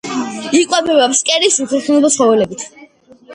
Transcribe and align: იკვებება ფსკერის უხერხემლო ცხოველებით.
იკვებება 0.59 1.03
ფსკერის 1.11 1.59
უხერხემლო 1.67 2.11
ცხოველებით. 2.17 2.67